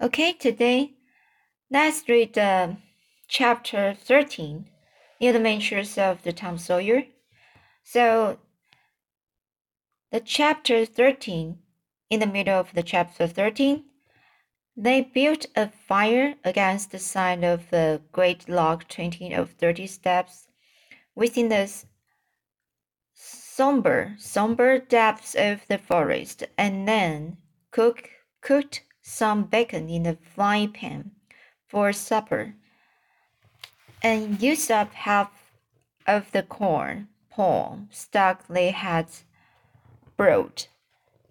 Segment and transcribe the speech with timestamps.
[0.00, 0.92] Okay, today
[1.72, 2.74] let's read uh,
[3.26, 4.70] chapter 13,
[5.18, 7.02] The Adventures of the Tom Sawyer.
[7.82, 8.38] So,
[10.12, 11.58] the chapter 13,
[12.10, 13.86] in the middle of the chapter 13,
[14.76, 20.46] they built a fire against the side of the great log 20 of 30 steps
[21.16, 21.68] within the
[23.14, 27.38] somber, somber depths of the forest, and then
[27.72, 28.10] cook,
[28.40, 31.10] cooked some bacon in a frying pan
[31.66, 32.54] for supper,
[34.02, 35.30] and used up half
[36.06, 39.06] of the corn pone stock they had
[40.16, 40.68] brought.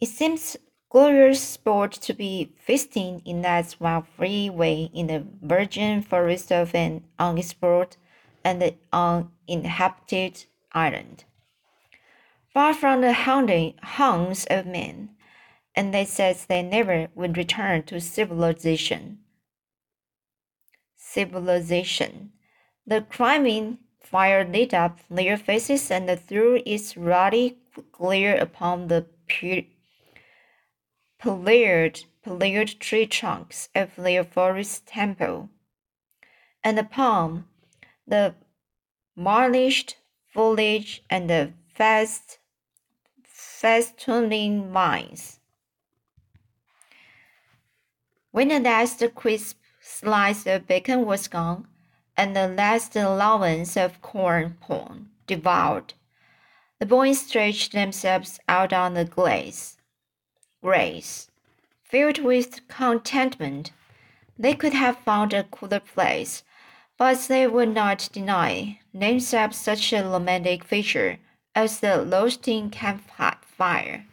[0.01, 0.57] It seems
[0.89, 6.73] glorious sport to be feasting in that wild free way in the virgin forest of
[6.73, 7.95] an unexplored
[8.43, 11.25] and uninhabited island.
[12.53, 15.09] Far from the haunts of men,
[15.77, 19.19] and they said they never would return to civilization.
[20.95, 22.31] Civilization.
[22.87, 27.59] The climbing fire lit up their faces and threw its ruddy
[27.91, 29.05] glare upon the
[31.19, 35.49] pillared, pillared tree trunks of their forest temple,
[36.63, 37.45] and upon
[38.07, 38.33] the
[39.15, 39.97] varnished
[40.33, 42.39] foliage and the fast,
[43.23, 45.36] festooning vines.
[48.37, 51.67] When the last crisp slice of bacon was gone,
[52.15, 55.95] and the last allowance of corn pone devoured,
[56.77, 59.77] the boys stretched themselves out on the glaze.
[60.61, 61.31] Grace,
[61.81, 63.71] filled with contentment,
[64.37, 66.43] they could have found a cooler place,
[66.95, 71.17] but they would not deny themselves such a romantic feature
[71.55, 74.05] as the roasting campfire.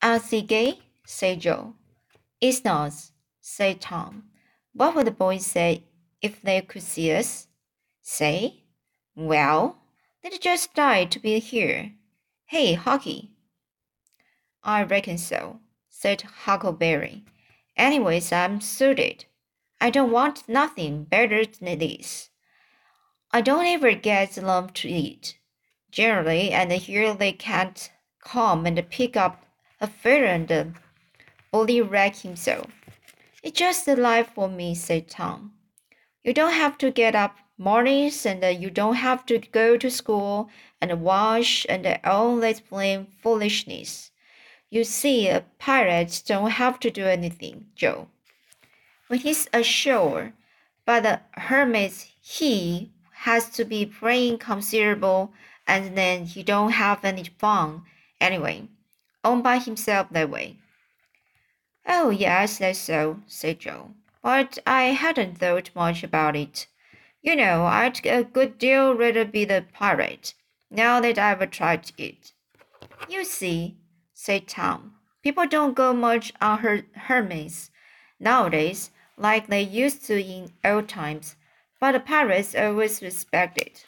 [0.00, 0.78] Aren't gay?
[1.04, 1.74] said Joe.
[2.42, 2.92] It's not,
[3.40, 4.24] said Tom.
[4.72, 5.84] What would the boys say
[6.20, 7.46] if they could see us?
[8.02, 8.64] Say?
[9.14, 9.78] Well,
[10.20, 11.92] they'd just die to be here.
[12.46, 13.28] Hey, Hucky.
[14.64, 17.22] I reckon so, said Huckleberry.
[17.76, 19.26] Anyways, I'm suited.
[19.80, 22.30] I don't want nothing better than this.
[23.30, 25.38] I don't ever get along to eat,
[25.92, 29.46] generally, and here they can't come and pick up
[29.80, 30.74] a feather and
[31.52, 32.70] Bully wreck himself.
[33.42, 35.52] It's just the life for me, said Tom.
[36.24, 39.90] You don't have to get up mornings and uh, you don't have to go to
[39.90, 40.48] school
[40.80, 44.10] and wash and all that plain foolishness.
[44.70, 48.08] You see, uh, a pirate don't have to do anything, Joe.
[49.08, 50.32] When he's ashore,
[50.86, 55.34] but the hermit, he has to be praying considerable
[55.66, 57.82] and then he don't have any fun
[58.20, 58.68] anyway,
[59.22, 60.56] all by himself that way.
[61.86, 63.90] Oh, yes, that's so, said Joe.
[64.22, 66.66] But I hadn't thought much about it.
[67.22, 70.34] You know, I'd a good deal rather be the pirate,
[70.70, 72.32] now that I've tried it.
[73.08, 73.76] You see,
[74.14, 77.70] said Tom, people don't go much on her hermits
[78.20, 81.36] nowadays like they used to in old times,
[81.80, 83.82] but the pirates always respected.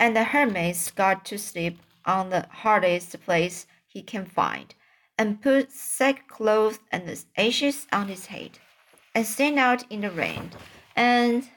[0.00, 4.74] And the hermit's got to sleep on the hardest place he can find
[5.18, 8.58] and put sackcloth and ashes on his head,
[9.14, 10.50] and stand out in the rain.
[10.94, 11.48] And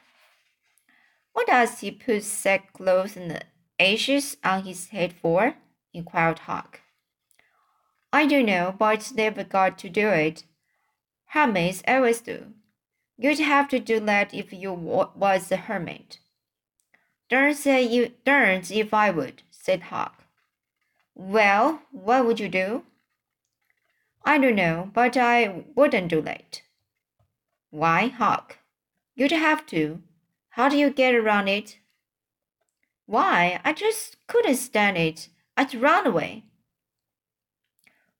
[1.33, 3.43] what does he put sackcloth and
[3.79, 5.55] ashes on his head for?
[5.93, 6.81] inquired Huck.
[8.11, 10.43] I don't know, but they've got to do it.
[11.27, 12.53] Hermits always do.
[13.17, 16.19] You'd have to do that if you was a hermit.
[17.29, 20.23] Darn say you darned if I would, said Huck.
[21.13, 22.83] Well, what would you do?
[24.29, 26.61] I don't know, but I wouldn't do that.
[27.71, 28.59] Why, Huck?
[29.15, 30.03] You'd have to.
[30.49, 31.79] How do you get around it?
[33.07, 35.29] Why, I just couldn't stand it.
[35.57, 36.43] I'd run away.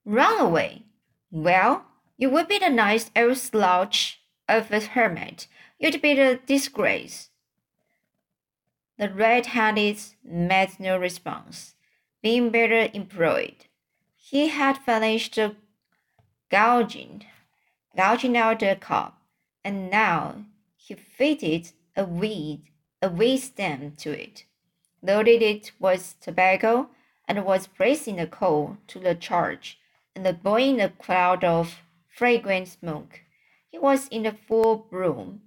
[0.04, 0.82] Run away?
[1.30, 1.84] Well,
[2.16, 5.46] you would be the nice old slouch of a hermit.
[5.78, 7.30] You'd be the disgrace.
[8.98, 11.76] The red-handed made no response,
[12.20, 13.66] being better employed.
[14.16, 15.54] He had finished the
[16.50, 17.24] gouging,
[17.96, 19.22] gouging out the cup,
[19.64, 20.44] and now
[20.76, 22.62] he fitted a weed,
[23.00, 24.44] a weed stem to it,
[25.02, 26.90] loaded it with tobacco,
[27.28, 29.78] and was placing the coal to the charge,
[30.16, 33.20] and blowing a cloud of fragrant smoke.
[33.68, 35.42] He was in the full bloom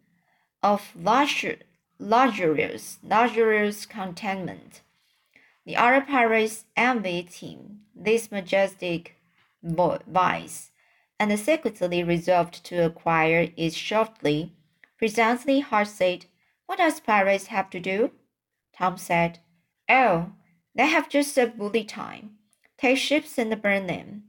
[0.62, 4.82] of luxurious, luxurious contentment.
[5.66, 9.18] The other pirates envied him this majestic
[9.62, 10.72] vice
[11.20, 14.54] and secretly resolved to acquire it shortly.
[14.98, 16.26] Presently, Hart said,
[16.66, 18.12] What does pirates have to do?
[18.78, 19.40] Tom said,
[19.90, 20.32] Oh,
[20.76, 22.38] they have just a bully time.
[22.78, 24.24] Take ships and burn them,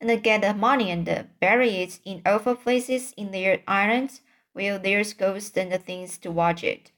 [0.00, 4.20] and get the money and bury it in awful places in their islands
[4.52, 6.90] where there's ghosts and things to watch it,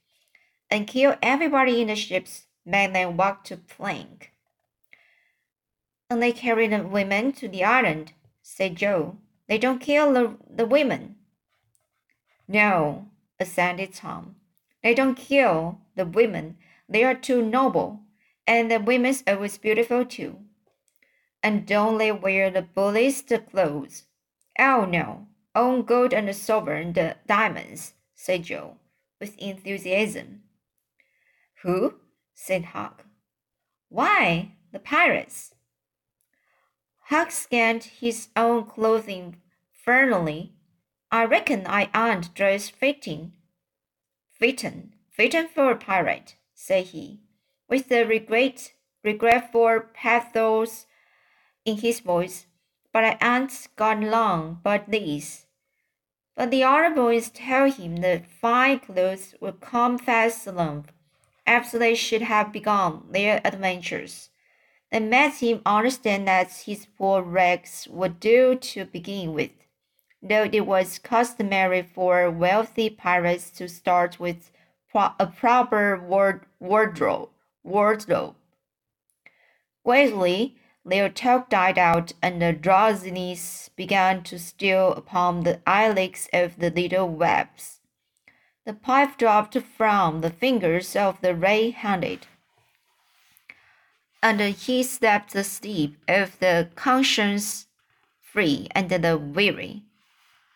[0.71, 4.33] and kill everybody in the ships, make them walk to plank.
[6.11, 8.13] And they carry the women to the island,
[8.43, 9.19] said Joe.
[9.49, 11.17] They don't kill the, the women.
[12.49, 13.09] No,
[13.39, 14.37] assented Tom.
[14.83, 16.57] They don't kill the women.
[16.89, 18.01] They are too noble,
[18.47, 20.39] and the women's always beautiful too.
[21.43, 24.05] And don't they wear the bulliest clothes?
[24.59, 28.77] Oh no, own gold and silver and diamonds, said Joe,
[29.21, 30.43] with enthusiasm.
[31.63, 31.95] Who?
[32.35, 33.05] said Huck.
[33.89, 35.55] Why, the pirates.
[37.09, 40.55] Huck scanned his own clothing furtively.
[41.13, 43.35] I reckon I aren't dressed fitting.
[44.33, 47.21] Fitting, fitting for a pirate, said he,
[47.69, 48.73] with a regret,
[49.05, 50.87] regretful pathos
[51.65, 52.47] in his voice.
[52.93, 55.47] But I ain't got long but these.
[56.35, 60.89] But the other boys tell him that fine clothes will come fast along
[61.47, 64.31] after they should have begun their adventures.
[64.93, 69.51] They made him understand that his poor rags were due to begin with,
[70.23, 74.51] though it was customary for wealthy pirates to start with
[74.95, 77.29] a proper ward wardrobe.
[77.63, 78.37] wardrobe.
[79.85, 86.59] Gradually, their talk died out, and the drowsiness began to steal upon the eyelids of
[86.59, 87.81] the little webs.
[88.65, 92.27] The pipe dropped from the fingers of the ray-handed
[94.27, 97.69] and he slept the sleep of the conscience
[98.21, 99.83] free and the weary.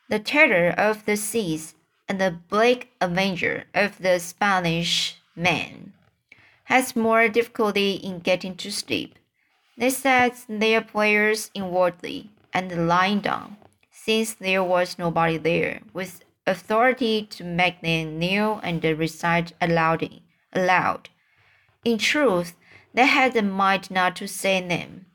[0.08, 1.76] The terror of the seas
[2.08, 5.92] and the black avenger of the Spanish Main
[6.64, 9.14] has more difficulty in getting to sleep.
[9.78, 13.56] They sat their prayers inwardly and lying down,
[13.92, 20.10] since there was nobody there with authority to make them kneel and recite aloud.
[20.52, 21.08] aloud.
[21.84, 22.56] In truth,
[22.94, 25.06] they had the mind not to say them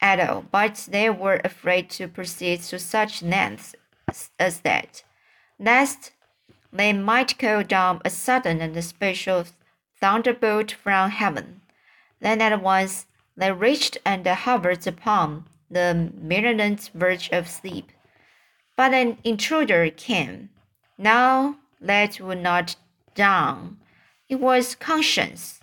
[0.00, 3.74] at all, but they were afraid to proceed to such lengths
[4.38, 5.02] as that,
[5.58, 6.12] lest
[6.72, 9.44] they might call down a sudden and special
[10.00, 11.60] thunderbolt from heaven.
[12.20, 13.06] Then at once
[13.36, 17.92] they reached and hovered upon the midnight verge of sleep.
[18.76, 20.50] But an intruder came.
[20.96, 22.76] Now that would not
[23.14, 23.78] down.
[24.28, 25.57] It was conscience.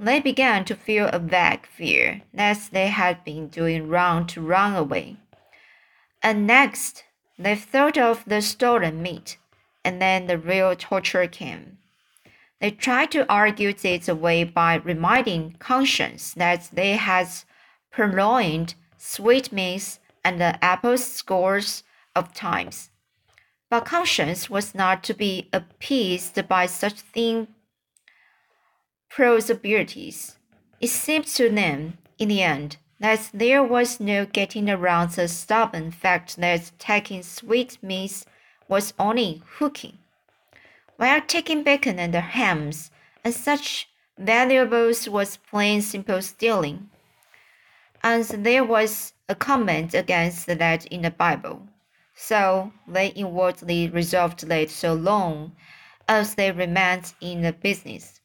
[0.00, 4.76] They began to feel a vague fear that they had been doing wrong to run
[4.76, 5.16] away.
[6.22, 7.04] And next,
[7.38, 9.38] they thought of the stolen meat,
[9.84, 11.78] and then the real torture came.
[12.60, 17.28] They tried to argue it away by reminding conscience that they had
[17.90, 21.84] purloined sweetmeats and apples scores
[22.14, 22.90] of times.
[23.70, 27.48] But conscience was not to be appeased by such thin
[29.18, 30.38] abilities.
[30.80, 35.90] It seemed to them, in the end, that there was no getting around the stubborn
[35.90, 38.26] fact that taking sweetmeats
[38.68, 39.98] was only hooking,
[40.96, 42.90] while taking bacon and hams
[43.24, 43.88] and such
[44.18, 46.90] valuables was plain simple stealing.
[48.02, 51.66] And there was a comment against that in the Bible.
[52.14, 55.52] So they inwardly resolved that so long
[56.08, 58.20] as they remained in the business,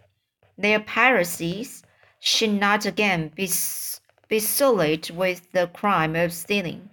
[0.58, 1.84] their piracies
[2.20, 3.50] should not again be,
[4.28, 6.90] be sullied with the crime of stealing.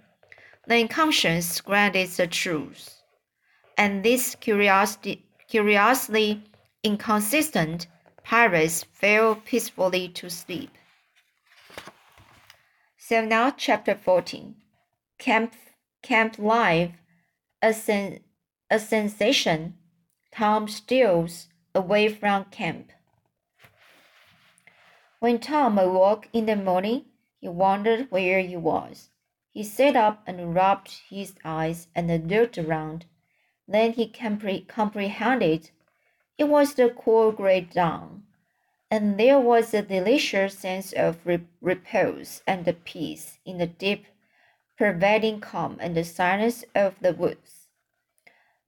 [0.67, 3.01] Then conscience granted the truth,
[3.77, 6.43] and this curiosity, curiously
[6.83, 7.87] inconsistent
[8.23, 10.71] pirates fell peacefully to sleep.
[12.97, 14.55] So now, chapter 14
[15.17, 15.53] Camp,
[16.01, 16.91] camp Life,
[17.61, 18.21] a, sen,
[18.69, 19.75] a sensation.
[20.31, 22.91] Tom steals away from camp.
[25.21, 27.05] When Tom awoke in the morning,
[27.39, 29.11] he wondered where he was.
[29.51, 33.05] He sat up and rubbed his eyes and looked around.
[33.67, 35.69] Then he compre comprehended.
[36.39, 38.23] It was the cool gray dawn,
[38.89, 44.07] and there was a delicious sense of re repose and peace in the deep,
[44.75, 47.67] pervading calm and the silence of the woods.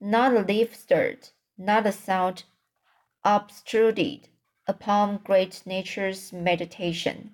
[0.00, 2.44] Not a leaf stirred, not a sound
[3.24, 4.28] obtruded
[4.66, 7.32] upon great nature's meditation.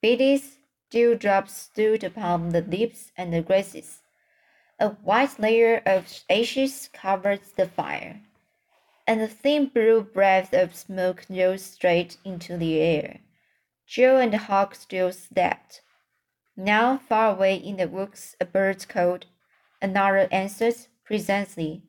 [0.00, 0.58] Beaties,
[0.90, 4.02] dewdrops stood upon the leaves and the grasses,
[4.78, 8.20] A white layer of ashes covered the fire,
[9.06, 13.20] and a thin blue breath of smoke rose straight into the air.
[13.86, 15.82] Joe and the Huck still slept.
[16.56, 19.26] Now, far away in the woods, a bird called.
[19.82, 21.82] Another answered presently.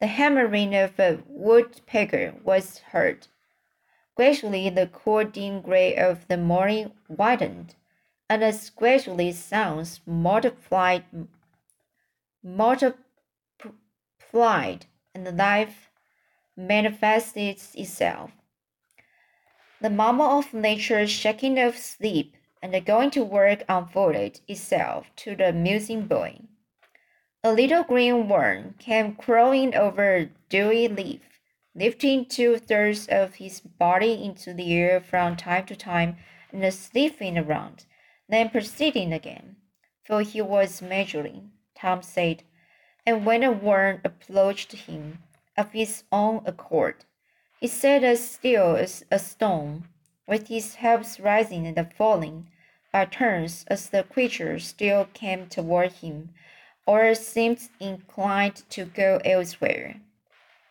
[0.00, 3.28] The hammering of a woodpecker was heard.
[4.20, 7.74] Gradually, the cool dim gray of the morning widened,
[8.28, 11.04] and as gradually sounds multiplied,
[12.44, 12.98] multiplied,
[15.14, 15.88] and life
[16.54, 18.32] manifested itself.
[19.80, 25.50] The murmur of nature shaking off sleep and going to work unfolded itself to the
[25.50, 26.40] musing boy.
[27.42, 31.22] A little green worm came crawling over a dewy leaf,
[31.74, 36.16] lifting two thirds of his body into the air from time to time
[36.52, 37.84] and sniffing around,
[38.28, 39.56] then proceeding again,
[40.04, 42.42] for he was measuring, Tom said,
[43.06, 45.18] and when a worm approached him
[45.56, 47.04] of his own accord,
[47.60, 49.84] he sat as still as a stone,
[50.26, 52.48] with his hips rising and falling
[52.92, 56.30] by turns as the creature still came toward him
[56.86, 60.00] or seemed inclined to go elsewhere.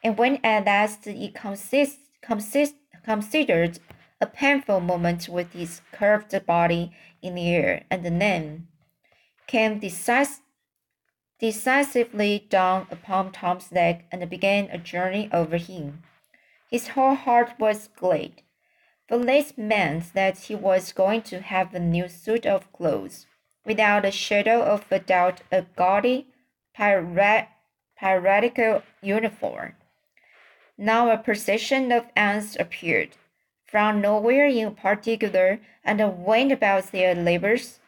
[0.03, 3.79] And when at last he consist, consist, considered
[4.21, 6.91] a painful moment with his curved body
[7.21, 8.67] in the air, and then
[9.47, 10.41] came decis
[11.39, 16.03] decisively down upon Tom's leg and began a journey over him.
[16.69, 18.43] His whole heart was glad,
[19.07, 23.25] for this meant that he was going to have a new suit of clothes
[23.65, 26.27] without a shadow of a doubt, a gaudy,
[26.75, 29.75] piratical uniform.
[30.81, 33.17] Now a procession of ants appeared,
[33.65, 37.81] from nowhere in particular, and went about their labors.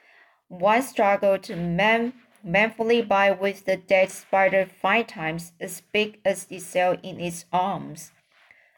[0.50, 2.12] One struggled man
[2.44, 8.12] manfully by with the dead spider five times as big as itself in its arms.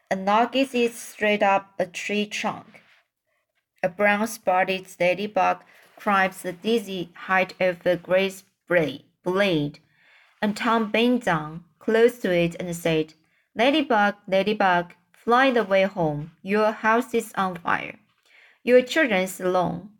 [0.08, 2.82] Another gets it straight up a tree trunk.
[3.82, 5.64] A brown spotted ladybug
[5.96, 8.44] describes the dizzy height of the great
[9.24, 9.80] blade,
[10.40, 13.14] and Tom bent down close to it and said,
[13.56, 16.32] Ladybug, Ladybug, fly the way home.
[16.42, 17.98] Your house is on fire.
[18.62, 19.90] Your children's alone.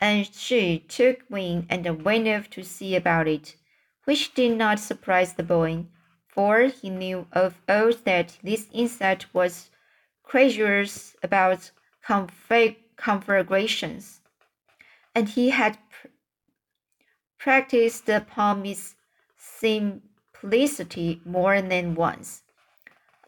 [0.00, 3.56] And she took wing and went off to see about it,
[4.04, 5.86] which did not surprise the boy,
[6.26, 9.70] for he knew of old that this insect was
[10.22, 11.70] credulous about
[12.96, 14.22] conflagrations
[15.14, 16.08] and he had pr
[17.38, 18.94] practiced upon its
[19.36, 22.41] simplicity more than once.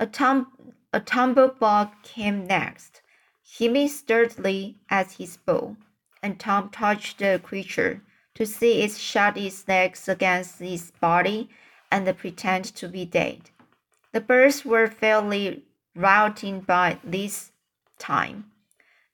[0.00, 3.00] A, tum a tumblebug came next,
[3.42, 5.76] heaving sturdily as he spoke,
[6.22, 8.02] and Tom touched the creature
[8.34, 11.48] to see it shut its legs against its body
[11.90, 13.50] and pretend to be dead.
[14.12, 17.52] The birds were fairly routing by this
[17.98, 18.50] time.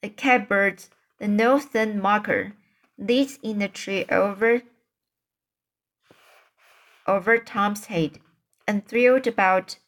[0.02, 0.84] The catbird,
[1.18, 2.54] the northern marker,
[2.96, 4.62] lit in the tree over
[7.06, 8.20] over Tom's head,
[8.66, 9.78] and thrilled about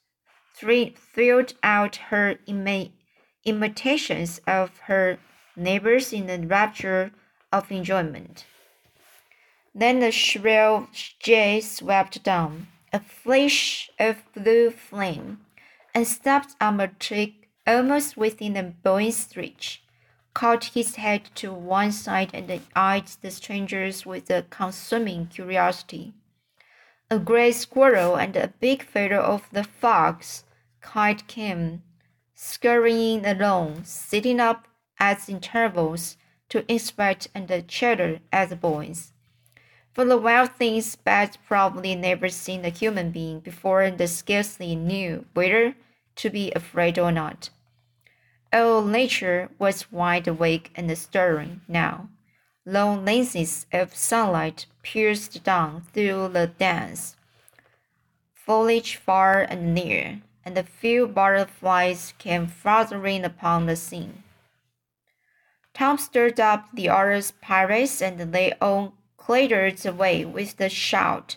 [0.55, 2.39] thrilled out her
[3.45, 5.19] imitations of her
[5.57, 7.13] neighbors in a rapture
[7.53, 8.47] of enjoyment.
[9.75, 15.41] Then the shrill jay swept down, a flash of blue flame,
[15.95, 19.83] and stopped on a tree almost within the boy's reach
[20.35, 26.15] caught his head to one side and eyed the strangers with a consuming curiosity.
[27.13, 30.45] A gray squirrel and a big feather of the fox
[30.81, 31.83] kite came
[32.35, 34.67] scurrying along, sitting up
[34.99, 36.17] at intervals
[36.49, 39.13] to inspect and chatter at the boys.
[39.93, 45.27] For the wild things had probably never seen a human being before and scarcely knew
[45.35, 45.75] whether
[46.17, 47.51] to be afraid or not.
[48.55, 52.09] All nature was wide awake and stirring now.
[52.65, 57.17] Long lenses of sunlight pierced down through the dense
[58.35, 64.23] foliage far and near, and a few butterflies came fluttering upon the scene.
[65.75, 71.37] Tom stirred up the other pirates, and they all clattered away with a shout,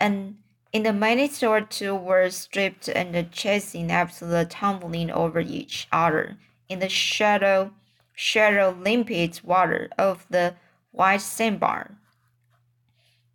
[0.00, 0.38] and
[0.72, 6.36] in a minute or two were stripped and chasing after the tumbling over each other
[6.68, 7.72] in the shadow,
[8.12, 10.56] shadow limpid water of the
[10.94, 11.90] white sandbar.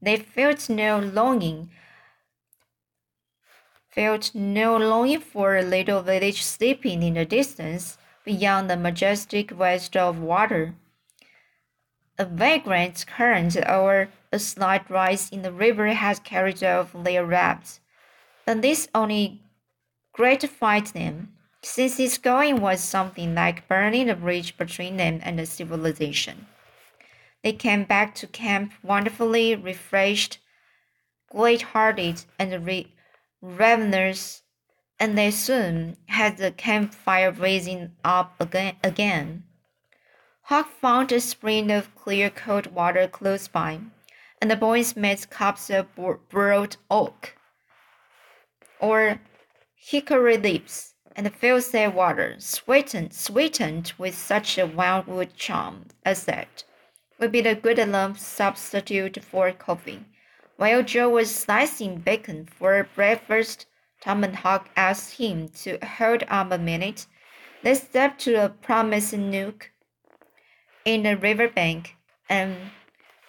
[0.01, 1.69] They felt no longing,
[3.89, 9.97] felt no longing for a little village sleeping in the distance beyond the majestic waste
[9.97, 10.75] of water.
[12.17, 17.81] A vagrant current or a slight rise in the river had carried off their raft,
[18.45, 19.41] but this only
[20.13, 25.45] gratified them, since its going was something like burning a bridge between them and the
[25.45, 26.47] civilization.
[27.41, 30.39] They came back to camp wonderfully refreshed,
[31.31, 32.93] great hearted, and re-
[33.41, 34.43] ravenous,
[34.99, 38.75] and they soon had the campfire blazing up again.
[38.83, 39.43] again.
[40.43, 43.79] Huck found a spring of clear cold water close by,
[44.41, 45.87] and the boys made cups of
[46.29, 47.37] broad oak
[48.79, 49.21] or
[49.75, 56.63] hickory leaves and filled their water, sweetened, sweetened with such a wildwood charm as that
[57.19, 60.05] would be a good enough substitute for coffee.
[60.55, 63.65] While Joe was slicing bacon for breakfast,
[64.01, 67.07] Tom and Huck asked him to hold up a minute.
[67.61, 69.71] They stepped to a promised nook
[70.85, 71.97] in the riverbank
[72.29, 72.55] and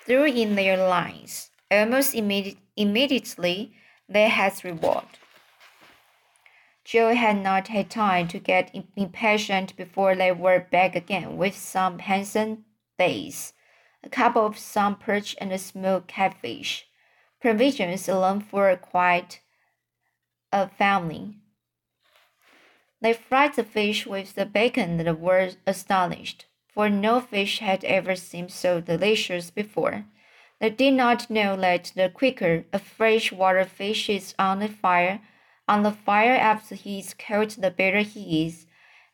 [0.04, 1.50] threw in their lines.
[1.70, 3.74] Almost immedi immediately,
[4.08, 5.18] they had reward.
[6.84, 12.00] Joe had not had time to get impatient before they were back again with some
[12.00, 12.64] handsome
[12.96, 13.52] bass
[14.02, 16.86] a couple of sun perch and a smoked catfish.
[17.40, 19.40] Provisions alone for quite
[20.52, 21.36] a family.
[23.00, 28.14] They fried the fish with the bacon and were astonished, for no fish had ever
[28.14, 30.04] seemed so delicious before.
[30.60, 35.20] They did not know that the quicker a fresh water fish is on the fire,
[35.66, 38.66] on the fire after he is cold, the better he is,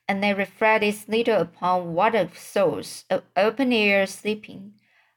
[0.08, 4.74] and they reflected little upon what a source of open air sleeping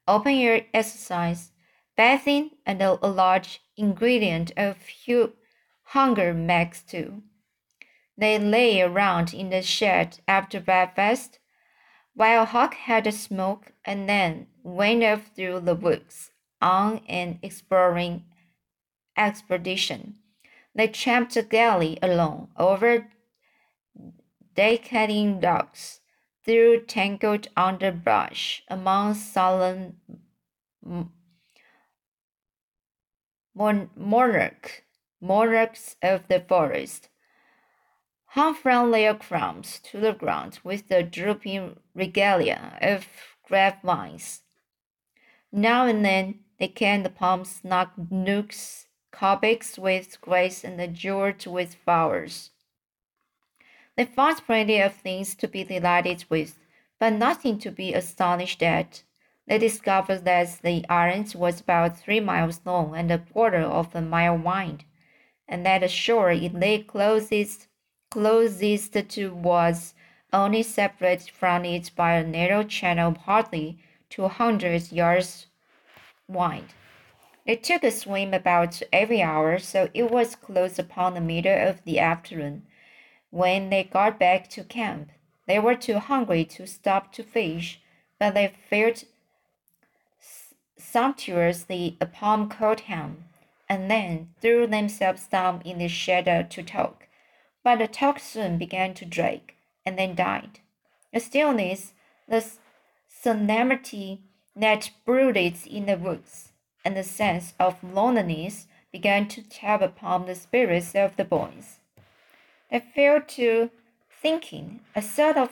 [0.10, 1.52] open air exercise,
[1.96, 4.76] bathing, and a, large ingredient of
[5.84, 7.22] hunger makes too.
[8.18, 11.38] They lay around in the shed after breakfast,
[12.16, 18.26] while Huck had a smoke and then went off through the woods on an exploring
[19.16, 20.16] expedition.
[20.74, 23.10] They tramped gaily along over
[24.60, 26.02] decaying logs
[26.44, 29.96] through tangled underbrush among sullen
[33.56, 34.84] monarch,
[35.22, 37.08] monarchs of the forest,
[38.26, 43.08] hung from their crowns to the ground with the drooping regalia of
[43.48, 44.42] grapevines.
[45.54, 52.52] Now and then they came upon snug nooks, corbicks with grass and jeweled with flowers.
[54.00, 56.58] They found plenty of things to be delighted with,
[57.00, 59.04] but nothing to be astonished at.
[59.46, 64.02] They discovered that the island was about three miles long and a quarter of a
[64.02, 64.86] mile wide,
[65.50, 67.68] and that the shore it lay closest,
[68.10, 69.96] closest to was
[70.32, 75.48] only separated from it by a narrow channel hardly two hundred yards
[76.26, 76.74] wide.
[77.46, 81.84] They took a swim about every hour, so it was close upon the middle of
[81.84, 82.66] the afternoon
[83.32, 85.10] when they got back to camp,
[85.48, 87.80] they were too hungry to stop to fish,
[88.20, 89.04] but they fed
[90.78, 93.26] sumptuously upon cold ham,
[93.68, 97.08] and then threw themselves down in the shadow to talk.
[97.64, 99.54] But the talk soon began to drag,
[99.86, 100.60] and then died.
[101.14, 101.94] The stillness,
[102.28, 102.46] the
[103.08, 104.22] solemnity
[104.56, 106.52] that brooded in the woods,
[106.86, 111.79] and the sense of loneliness began to tell upon the spirits of the boys.
[112.72, 113.72] They fell to
[114.22, 114.82] thinking.
[114.96, 115.52] A sort of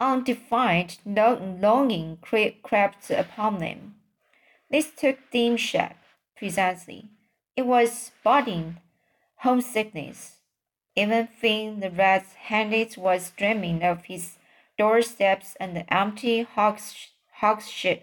[0.00, 3.96] undefined longing crept upon them.
[4.70, 5.96] This took dim shape
[6.36, 7.08] presently.
[7.56, 8.78] It was budding
[9.38, 10.36] homesickness.
[10.94, 14.38] Even Finn the red handed was dreaming of his
[14.76, 18.02] doorsteps and the empty hogsheads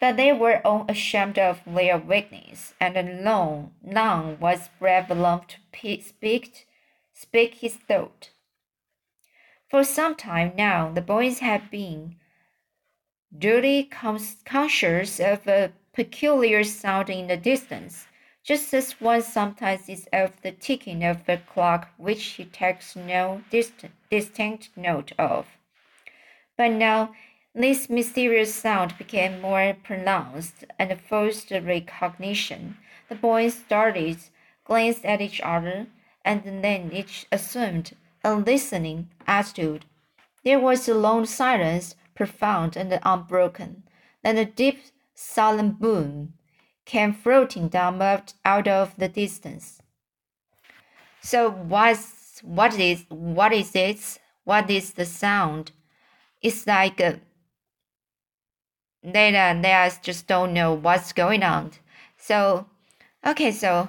[0.00, 6.00] but they were all ashamed of their weakness, and none, none was brave enough to
[6.00, 6.66] speak,
[7.12, 8.30] speak his thought.
[9.68, 12.16] For some time now, the boys had been
[13.36, 18.06] duly conscious of a peculiar sound in the distance,
[18.42, 23.42] just as one sometimes is of the ticking of a clock which he takes no
[23.50, 25.46] distinct note of.
[26.56, 27.14] But now
[27.54, 32.76] this mysterious sound became more pronounced and forced recognition.
[33.08, 34.18] The boys started,
[34.64, 35.88] glanced at each other,
[36.24, 39.84] and then each assumed a listening attitude.
[40.44, 43.82] There was a long silence, profound and unbroken.
[44.22, 44.80] Then a deep,
[45.14, 46.34] solemn boom
[46.84, 49.80] came floating down out of the distance.
[51.20, 54.18] So what's what is what is it?
[54.44, 55.72] What is the sound?
[56.42, 57.20] It's like a
[59.02, 61.72] they uh, they just don't know what's going on.
[62.16, 62.66] So,
[63.26, 63.88] okay, so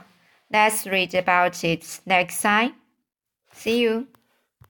[0.51, 2.73] let's read about it next time.
[3.53, 4.07] See you.